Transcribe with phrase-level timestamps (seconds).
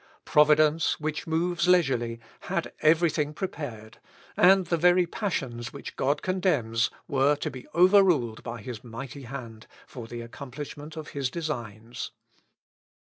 [0.25, 3.99] Providence, which moves leisurely, had every thing prepared,
[4.35, 9.67] and the very passions which God condemns were to be overruled by his mighty hand
[9.85, 12.09] for the accomplishment of his designs.